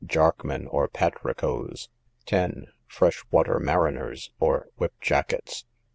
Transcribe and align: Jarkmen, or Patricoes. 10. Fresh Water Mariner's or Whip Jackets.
Jarkmen, 0.03 0.65
or 0.71 0.87
Patricoes. 0.87 1.89
10. 2.25 2.69
Fresh 2.87 3.23
Water 3.29 3.59
Mariner's 3.59 4.31
or 4.39 4.65
Whip 4.77 4.93
Jackets. 4.99 5.65